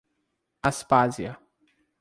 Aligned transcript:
Aspásia 0.69 1.37